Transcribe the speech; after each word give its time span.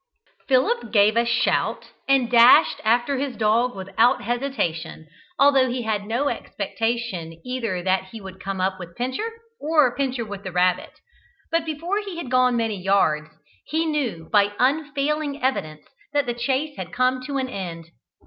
Philip 0.47 0.91
gave 0.91 1.15
a 1.15 1.25
shout, 1.27 1.91
and 2.07 2.31
dashed 2.31 2.81
after 2.83 3.19
his 3.19 3.37
dog 3.37 3.75
without 3.75 4.23
hesitation, 4.23 5.05
although 5.37 5.69
he 5.69 5.83
had 5.83 6.07
no 6.07 6.27
expectation 6.27 7.39
either 7.45 7.83
that 7.83 8.05
he 8.05 8.19
would 8.19 8.39
come 8.39 8.59
up 8.59 8.79
with 8.79 8.95
Pincher, 8.95 9.31
or 9.59 9.95
Pincher 9.95 10.25
with 10.25 10.41
the 10.43 10.51
rabbit. 10.51 11.01
But 11.51 11.65
before 11.67 11.99
he 11.99 12.17
had 12.17 12.31
gone 12.31 12.57
many 12.57 12.81
yards, 12.81 13.29
he 13.65 13.85
knew, 13.85 14.27
by 14.31 14.55
unfailing 14.57 15.43
evidence, 15.43 15.85
that 16.13 16.25
the 16.25 16.33
chase 16.33 16.75
had 16.77 16.91
come 16.91 17.21
to 17.27 17.37
an 17.37 17.47
end. 17.47 17.91